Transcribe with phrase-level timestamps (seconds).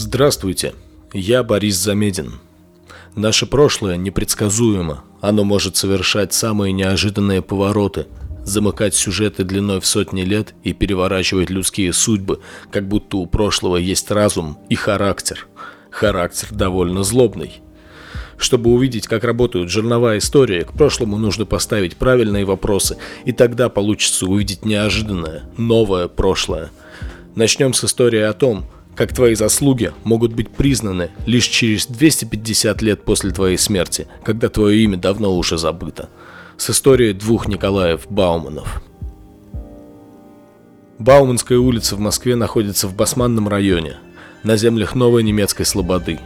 [0.00, 0.74] Здравствуйте,
[1.12, 2.34] я Борис Замедин.
[3.16, 5.02] Наше прошлое непредсказуемо.
[5.20, 8.06] Оно может совершать самые неожиданные повороты,
[8.44, 12.38] замыкать сюжеты длиной в сотни лет и переворачивать людские судьбы,
[12.70, 15.48] как будто у прошлого есть разум и характер.
[15.90, 17.60] Характер довольно злобный.
[18.36, 24.26] Чтобы увидеть, как работает жерновая история, к прошлому нужно поставить правильные вопросы, и тогда получится
[24.26, 26.70] увидеть неожиданное, новое прошлое.
[27.34, 28.64] Начнем с истории о том,
[28.98, 34.82] как твои заслуги могут быть признаны лишь через 250 лет после твоей смерти, когда твое
[34.82, 36.08] имя давно уже забыто.
[36.56, 38.82] С историей двух Николаев Бауманов.
[40.98, 43.98] Бауманская улица в Москве находится в Басманном районе,
[44.42, 46.18] на землях Новой немецкой слободы.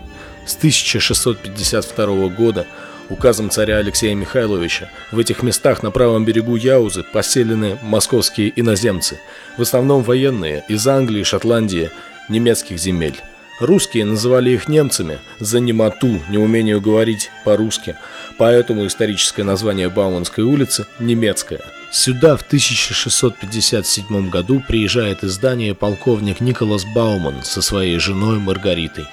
[0.47, 2.67] С 1652 года
[3.11, 9.21] указом царя Алексея Михайловича в этих местах на правом берегу Яузы поселены московские иноземцы,
[9.59, 11.91] в основном военные из Англии, Шотландии
[12.29, 13.21] немецких земель.
[13.61, 17.97] Русские называли их немцами за немоту, неумение говорить по-русски,
[18.37, 21.61] поэтому историческое название Бауманской улицы– немецкое.
[21.93, 29.07] Сюда в 1657 году приезжает из Дании полковник Николас Бауман со своей женой Маргаритой.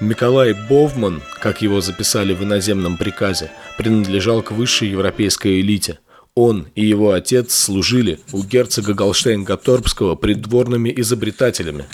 [0.00, 5.98] Николай Бовман, как его записали в иноземном приказе, принадлежал к высшей европейской элите–
[6.40, 11.84] он и его отец служили у герцога Галштейн-Гаторбского придворными изобретателями.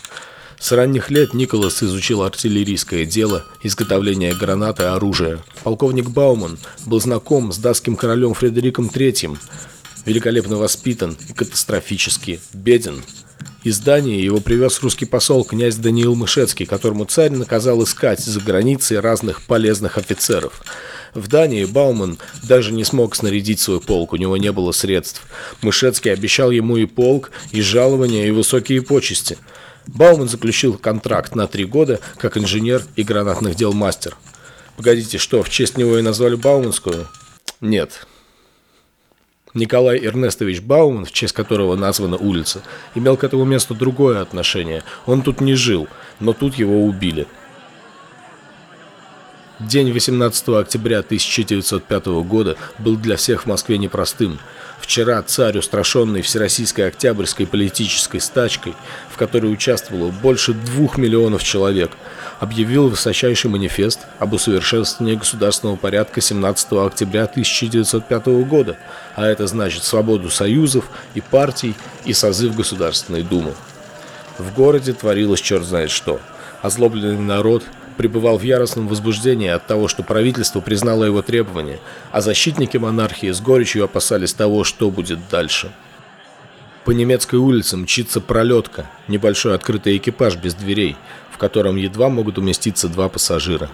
[0.58, 5.41] С ранних лет Николас изучил артиллерийское дело, изготовление гранат и оружия.
[5.64, 9.36] Полковник Бауман был знаком с датским королем Фредериком III,
[10.06, 13.02] великолепно воспитан и катастрофически беден.
[13.64, 19.00] Из Дании его привез русский посол князь Даниил Мышецкий, которому царь наказал искать за границей
[19.00, 20.62] разных полезных офицеров–
[21.15, 25.23] в Дании Бауман даже не смог снарядить свой полк, у него не было средств.
[25.63, 29.39] Мышецкий обещал ему и полк, и жалования, и высокие почести.
[29.87, 34.17] Бауман заключил контракт на три года как инженер и гранатных дел мастер.
[34.77, 37.07] Погодите, что, в честь него и назвали Бауманскую?
[37.61, 38.07] Нет.
[39.55, 42.63] Николай Эрнестович Бауман, в честь которого названа улица,
[42.95, 44.83] имел к этому месту другое отношение.
[45.07, 45.89] Он тут не жил,
[46.20, 47.27] но тут его убили.
[49.58, 54.39] День 18 октября 1905 года был для всех в Москве непростым.
[54.78, 58.74] Вчера царь, устрашенный Всероссийской Октябрьской политической стачкой,
[59.11, 61.92] в которой участвовало больше двух миллионов человек,
[62.39, 68.77] объявил высочайший манифест об усовершенствовании государственного порядка 17 октября 1905 года,
[69.14, 70.84] а это значит свободу союзов
[71.14, 71.74] и партий
[72.05, 73.55] и созыв Государственной Думы.
[74.36, 76.20] В городе творилось черт знает что.
[76.61, 77.62] Озлобленный народ
[77.96, 81.79] пребывал в яростном возбуждении от того, что правительство признало его требования,
[82.12, 85.73] а защитники монархии с горечью опасались того, что будет дальше.
[86.85, 90.96] По немецкой улице мчится пролетка, небольшой открытый экипаж без дверей,
[91.33, 93.70] в котором едва могут уместиться два пассажира.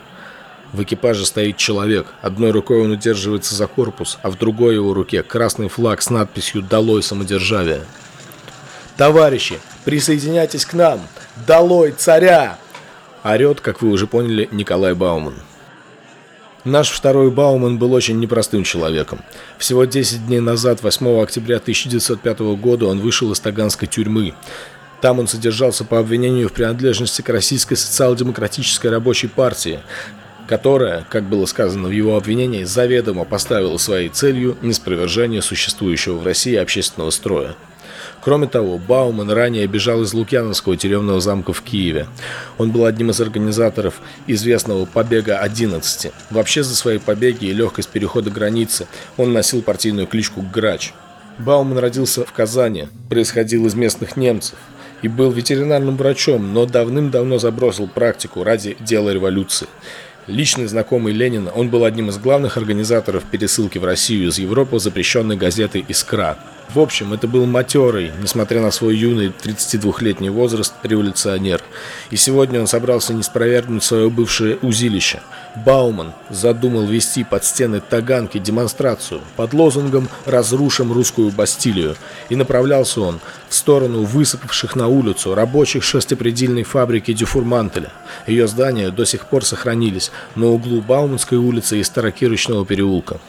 [0.73, 5.23] В экипаже стоит человек, одной рукой он удерживается за корпус, а в другой его руке
[5.23, 7.83] красный флаг с надписью «Долой самодержавие».
[8.97, 11.01] «Товарищи, присоединяйтесь к нам!
[11.47, 12.59] Долой царя!»
[13.23, 15.35] Орет, как вы уже поняли, Николай Бауман.
[16.65, 19.21] Наш второй Бауман был очень непростым человеком.
[19.59, 24.35] Всего 10 дней назад, 8 октября 1905 года, он вышел из Таганской тюрьмы.
[25.01, 29.81] Там он содержался по обвинению в принадлежности к Российской социал-демократической рабочей партии,
[30.49, 36.55] которая, как было сказано в его обвинении, заведомо поставила своей целью неспровержение существующего в России
[36.57, 37.55] общественного строя.
[38.23, 42.07] Кроме того, Бауман ранее бежал из Лукьяновского тюремного замка в Киеве.
[42.57, 46.13] Он был одним из организаторов известного побега 11.
[46.31, 50.95] Вообще за свои побеги и легкость перехода границы он носил партийную кличку Грач.
[51.41, 54.59] Бауман родился в Казани, происходил из местных немцев
[55.03, 59.67] и был ветеринарным врачом, но давным-давно забросил практику ради дела революции.
[60.29, 65.37] Личный знакомый Ленина, он был одним из главных организаторов пересылки в Россию из Европы запрещенной
[65.37, 66.39] газеты «Искра».
[66.73, 71.61] В общем, это был матерый, несмотря на свой юный 32-летний возраст, революционер.
[72.11, 75.21] И сегодня он собрался не спровергнуть свое бывшее узилище.
[75.55, 81.97] Бауман задумал вести под стены Таганки демонстрацию под лозунгом «Разрушим русскую Бастилию».
[82.31, 87.91] И направлялся он в сторону высыпавших на улицу рабочих шестипредельной фабрики Дюфурмантеля.
[88.27, 93.21] Ее здания до сих пор сохранились на углу Бауманской улицы и Старокирочного переулка.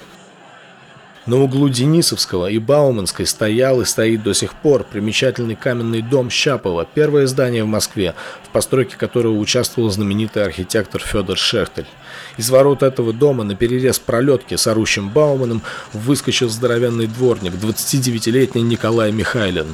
[1.25, 6.85] На углу Денисовского и Бауманской стоял и стоит до сих пор примечательный каменный дом Щапова,
[6.85, 11.87] первое здание в Москве, в постройке которого участвовал знаменитый архитектор Федор Шехтель.
[12.35, 15.61] Из ворот этого дома на перерез пролетки с орущим Бауманом
[15.93, 19.67] выскочил здоровенный дворник, 29-летний Николай Михайлин.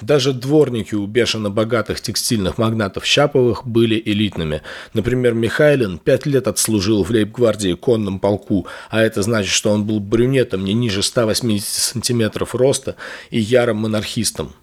[0.00, 4.62] Даже дворники у бешено богатых текстильных магнатов Щаповых были элитными.
[4.94, 10.00] Например, Михайлин пять лет отслужил в лейб-гвардии конном полку, а это значит, что он был
[10.00, 12.96] брюнетом не ниже 180 сантиметров роста
[13.30, 14.54] и ярым монархистом.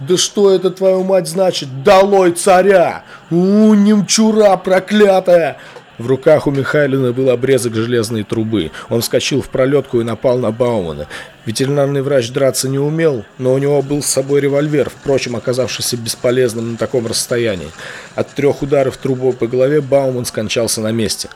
[0.00, 1.82] «Да что это, твою мать, значит?
[1.82, 3.04] Долой царя!
[3.30, 5.58] У, немчура проклятая!»
[6.00, 8.70] В руках у Михайлина был обрезок железной трубы.
[8.88, 11.08] Он вскочил в пролетку и напал на Баумана.
[11.44, 16.72] Ветеринарный врач драться не умел, но у него был с собой револьвер, впрочем, оказавшийся бесполезным
[16.72, 17.70] на таком расстоянии.
[18.14, 21.28] От трех ударов трубой по голове Бауман скончался на месте.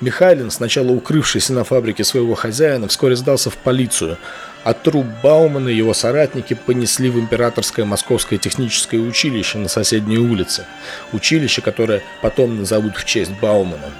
[0.00, 4.18] Михайлин, сначала укрывшийся на фабрике своего хозяина, вскоре сдался в полицию,
[4.64, 10.66] а труп Баумана и его соратники понесли в Императорское Московское техническое училище на соседней улице.
[11.12, 13.92] Училище, которое потом назовут в честь Баумана.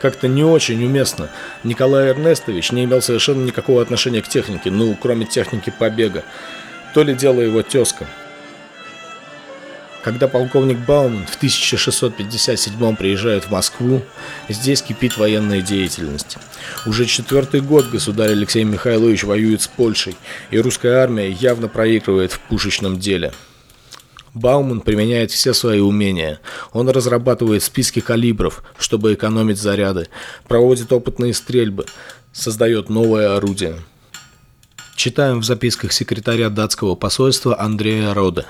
[0.00, 1.28] Как-то не очень уместно.
[1.64, 6.24] Николай Эрнестович не имел совершенно никакого отношения к технике, ну, кроме техники побега.
[6.94, 8.06] То ли дело его тезка.
[10.04, 14.02] Когда полковник Бауман в 1657 приезжает в Москву,
[14.50, 16.36] здесь кипит военная деятельность.
[16.84, 20.14] Уже четвертый год государь Алексей Михайлович воюет с Польшей,
[20.50, 23.32] и русская армия явно проигрывает в пушечном деле.
[24.34, 26.38] Бауман применяет все свои умения.
[26.74, 30.08] Он разрабатывает списки калибров, чтобы экономить заряды,
[30.46, 31.86] проводит опытные стрельбы,
[32.30, 33.78] создает новое орудие.
[34.96, 38.44] Читаем в записках секретаря датского посольства Андрея Рода.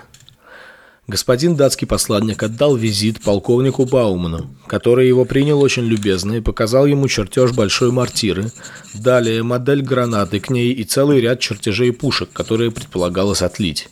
[1.06, 7.08] Господин датский посланник отдал визит полковнику Бауману, который его принял очень любезно и показал ему
[7.08, 8.50] чертеж большой мортиры,
[8.94, 13.88] далее модель гранаты к ней и целый ряд чертежей пушек, которые предполагалось отлить.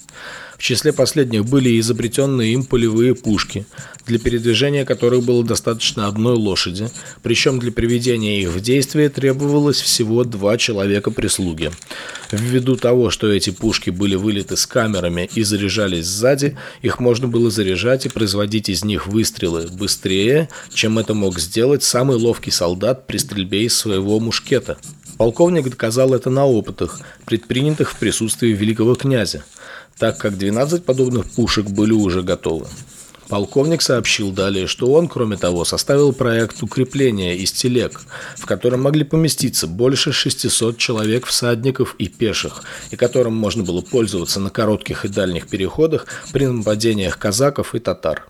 [0.62, 3.66] В числе последних были изобретенные им полевые пушки,
[4.06, 6.88] для передвижения которых было достаточно одной лошади,
[7.20, 11.72] причем для приведения их в действие требовалось всего два человека прислуги.
[12.30, 17.50] Ввиду того, что эти пушки были вылиты с камерами и заряжались сзади, их можно было
[17.50, 23.16] заряжать и производить из них выстрелы быстрее, чем это мог сделать самый ловкий солдат при
[23.16, 24.78] стрельбе из своего мушкета.
[25.18, 29.42] Полковник доказал это на опытах, предпринятых в присутствии великого князя
[29.98, 32.66] так как 12 подобных пушек были уже готовы.
[33.28, 38.02] Полковник сообщил далее, что он, кроме того, составил проект укрепления из телег,
[38.36, 44.38] в котором могли поместиться больше 600 человек всадников и пеших, и которым можно было пользоваться
[44.38, 48.28] на коротких и дальних переходах при нападениях казаков и татар.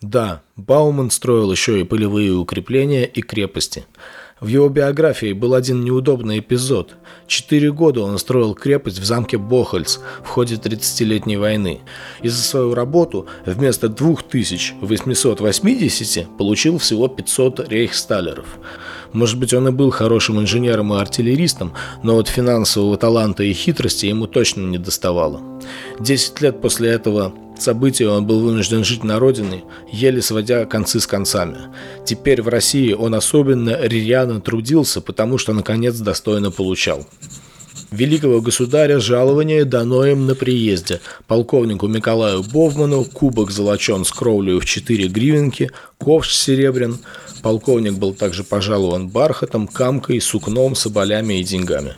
[0.00, 3.84] Да, Бауман строил еще и полевые укрепления и крепости–
[4.40, 6.96] в его биографии был один неудобный эпизод.
[7.26, 11.80] Четыре года он строил крепость в замке Бохольц в ходе 30-летней войны.
[12.20, 18.58] И за свою работу вместо 2880 получил всего 500 рейхсталеров.
[19.14, 21.72] Может быть, он и был хорошим инженером и артиллеристом,
[22.02, 25.40] но вот финансового таланта и хитрости ему точно не доставало.
[26.00, 31.06] Десять лет после этого события он был вынужден жить на родине, еле сводя концы с
[31.06, 31.56] концами.
[32.04, 37.06] Теперь в России он особенно рьяно трудился, потому что наконец достойно получал
[37.94, 41.00] великого государя жалование дано им на приезде.
[41.26, 46.98] Полковнику Николаю Бовману кубок золочен с кровлею в 4 гривенки, ковш серебрян.
[47.42, 51.94] Полковник был также пожалован бархатом, камкой, сукном, соболями и деньгами.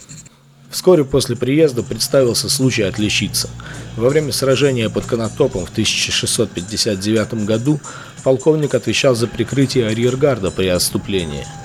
[0.71, 3.49] Вскоре после приезда представился случай отличиться.
[3.97, 7.81] Во время сражения под Конотопом в 1659 году
[8.25, 11.47] полковник отвечал за прикрытие арьергарда при отступлении–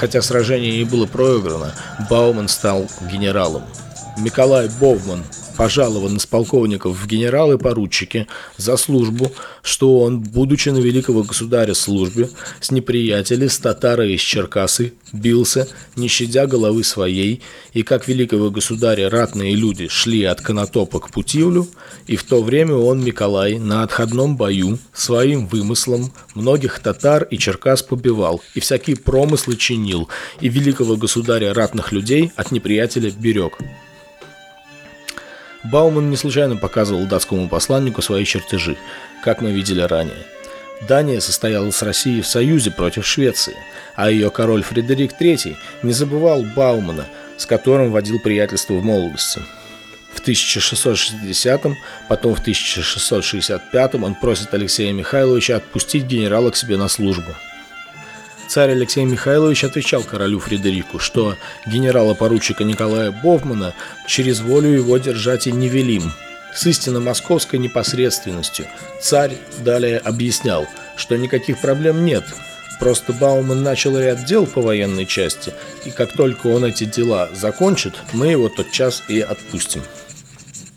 [0.00, 1.74] Хотя сражение и было проиграно,
[2.08, 3.64] Бауман стал генералом.
[4.16, 5.22] Николай Бовман
[5.60, 8.26] пожалован из полковников в генералы-поручики
[8.56, 12.30] за службу, что он, будучи на великого государя службе,
[12.62, 17.42] с неприятелей, с татарой из Черкасы, бился, не щадя головы своей,
[17.74, 21.68] и как великого государя ратные люди шли от Конотопа к Путивлю,
[22.06, 27.82] и в то время он, Николай, на отходном бою своим вымыслом многих татар и Черкас
[27.82, 30.08] побивал, и всякие промыслы чинил,
[30.40, 33.58] и великого государя ратных людей от неприятеля берег.
[35.64, 38.76] Бауман не случайно показывал датскому посланнику свои чертежи,
[39.22, 40.26] как мы видели ранее.
[40.88, 43.56] Дания состояла с Россией в союзе против Швеции,
[43.94, 49.42] а ее король Фредерик III не забывал Баумана, с которым водил приятельство в молодости.
[50.14, 51.62] В 1660,
[52.08, 57.34] потом в 1665 он просит Алексея Михайловича отпустить генерала к себе на службу–
[58.50, 63.74] Царь Алексей Михайлович отвечал королю Фредерику, что генерала-поручика Николая Бовмана
[64.08, 66.12] через волю его держать и не велим.
[66.52, 68.66] С истинно московской непосредственностью
[69.00, 70.66] царь далее объяснял,
[70.96, 72.24] что никаких проблем нет,
[72.80, 75.52] Просто Бауман начал ряд дел по военной части,
[75.84, 79.82] и как только он эти дела закончит, мы его тот час и отпустим.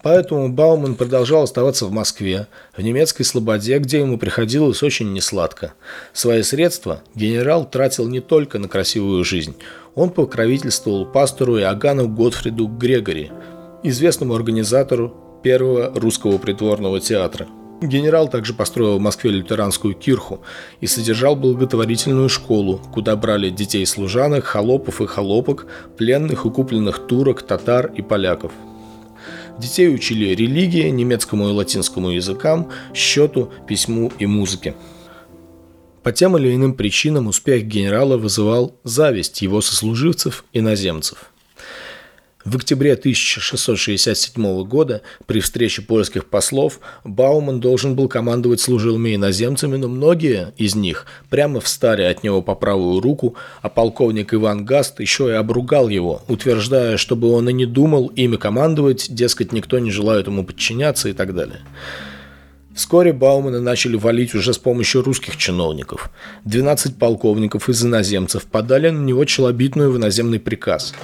[0.04, 5.74] Поэтому Бауман продолжал оставаться в Москве, в немецкой Слободе, где ему приходилось очень несладко.
[6.12, 9.56] Свои средства генерал тратил не только на красивую жизнь.
[9.96, 13.32] Он покровительствовал пастору Иоганну Готфриду Грегори,
[13.82, 17.48] известному организатору первого русского притворного театра.
[17.82, 20.42] Генерал также построил в Москве лютеранскую кирху
[20.82, 25.66] и содержал благотворительную школу, куда брали детей служанок, холопов и холопок,
[25.98, 28.52] пленных и купленных турок, татар и поляков.
[29.60, 34.76] Детей учили религии, немецкому и латинскому языкам, счету, письму и музыке.
[36.02, 41.30] По тем или иным причинам успех генерала вызывал зависть его сослуживцев иноземцев–
[42.46, 49.88] в октябре 1667 года при встрече польских послов Бауман должен был командовать служилыми иноземцами, но
[49.88, 55.30] многие из них прямо встали от него по правую руку, а полковник Иван Гаст еще
[55.30, 60.28] и обругал его, утверждая, чтобы он и не думал ими командовать, дескать, никто не желает
[60.28, 61.62] ему подчиняться и так далее.
[62.76, 66.10] Вскоре Баумана начали валить уже с помощью русских чиновников.
[66.46, 70.96] 12 полковников из иноземцев подали на него челобитную в иноземный приказ.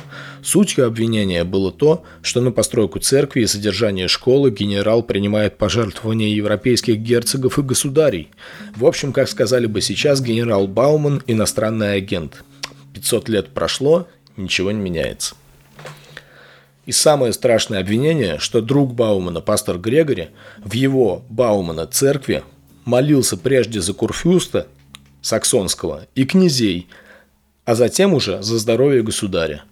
[0.42, 6.98] Сутью обвинения было то, что на постройку церкви и содержание школы генерал принимает пожертвования европейских
[6.98, 8.30] герцогов и государей.
[8.76, 12.44] В общем, как сказали бы сейчас, генерал Бауман– иностранный агент.
[12.94, 14.08] 500 лет прошло,
[14.38, 15.36] ничего не меняется.
[16.90, 22.44] И самое страшное обвинение, что друг Баумана, пастор Грегори, в его, Баумана, церкви
[22.84, 24.66] молился прежде за Курфюста
[25.22, 26.88] Саксонского и князей,
[27.64, 29.66] а затем уже за здоровье государя.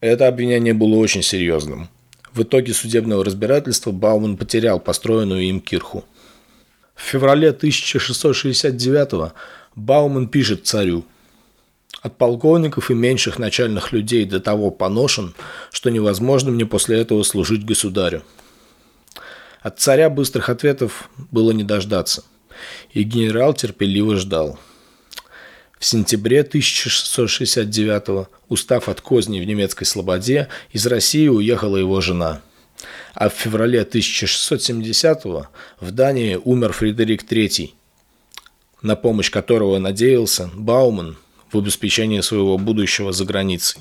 [0.00, 1.88] Это обвинение было очень серьезным.
[2.34, 6.04] В итоге судебного разбирательства Бауман потерял построенную им кирху.
[6.94, 9.32] В феврале 1669
[9.74, 11.06] Бауман пишет царю–
[12.04, 15.34] от полковников и меньших начальных людей до того поношен,
[15.72, 18.22] что невозможно мне после этого служить государю.
[19.62, 22.22] От царя быстрых ответов было не дождаться,
[22.92, 24.58] и генерал терпеливо ждал.
[25.78, 32.42] В сентябре 1669 устав от козней в немецкой слободе, из России уехала его жена.
[33.14, 35.24] А в феврале 1670
[35.80, 37.70] в Дании умер Фредерик III,
[38.82, 41.16] на помощь которого надеялся Бауман–
[41.54, 43.80] в обеспечении своего будущего за границей.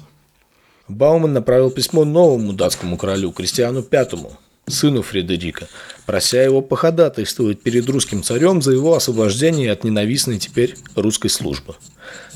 [0.88, 4.38] Бауман направил письмо новому датскому королю Кристиану V,
[4.68, 5.68] сыну Фредерика,
[6.06, 11.76] прося его походатайствовать перед русским царем за его освобождение от ненавистной теперь русской службы.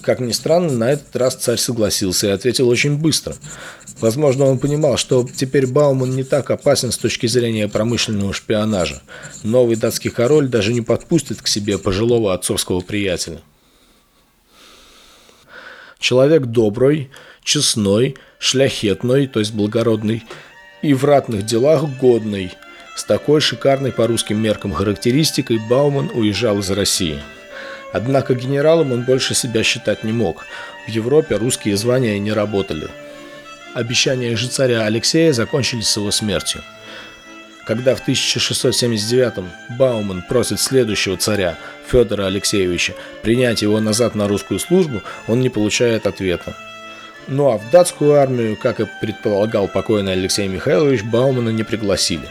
[0.01, 3.35] Как ни странно, на этот раз царь согласился и ответил очень быстро.
[3.99, 9.01] Возможно, он понимал, что теперь Бауман не так опасен с точки зрения промышленного шпионажа.
[9.43, 13.41] Новый датский король даже не подпустит к себе пожилого отцовского приятеля.
[15.99, 17.09] Человек добрый,
[17.43, 20.23] честной, шляхетной, то есть благородный,
[20.81, 22.51] и в ратных делах годный.
[22.95, 27.19] С такой шикарной по русским меркам характеристикой Бауман уезжал из России.
[27.93, 30.45] Однако генералом он больше себя считать не мог.
[30.87, 32.87] В Европе русские звания не работали.
[33.73, 36.63] Обещания же царя Алексея закончились с его смертью.
[37.67, 42.93] Когда в 1679-м Бауман просит следующего царя, Федора Алексеевича,
[43.23, 46.55] принять его назад на русскую службу, он не получает ответа.
[47.27, 52.29] Ну а в датскую армию, как и предполагал покойный Алексей Михайлович, Баумана не пригласили.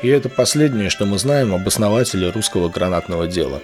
[0.00, 3.60] И это последнее, что мы знаем об основателе русского гранатного дела.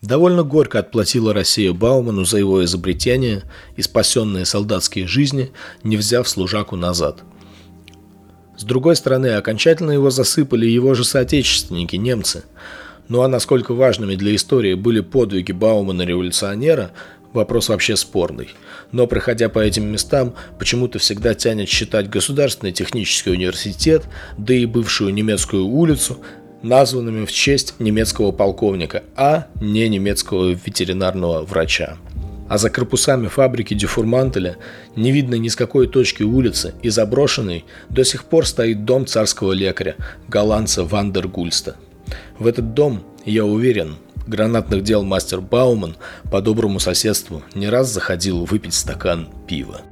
[0.00, 3.42] Довольно горько отплатила Россия Бауману за его изобретение
[3.74, 5.50] и спасенные солдатские жизни,
[5.82, 7.24] не взяв служаку назад–
[8.56, 12.44] с другой стороны, окончательно его засыпали его же соотечественники, немцы.
[13.08, 16.92] Ну а насколько важными для истории были подвиги Баумана-революционера,
[17.32, 18.50] вопрос вообще спорный.
[18.92, 24.04] Но проходя по этим местам, почему-то всегда тянет считать Государственный технический университет,
[24.38, 26.18] да и бывшую немецкую улицу,
[26.62, 31.98] названными в честь немецкого полковника, а не немецкого ветеринарного врача
[32.48, 34.56] а за корпусами фабрики Дюфурмантеля
[34.96, 39.52] не видно ни с какой точки улицы и заброшенный до сих пор стоит дом царского
[39.52, 39.96] лекаря,
[40.28, 41.76] голландца Вандергульста.
[42.38, 43.96] В этот дом, я уверен,
[44.26, 45.96] гранатных дел мастер Бауман
[46.30, 49.82] по доброму соседству не раз заходил выпить стакан пива.